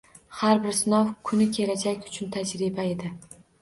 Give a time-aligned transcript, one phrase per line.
[0.37, 3.19] Har bir sinov kuni kelajak uchun tajriba edi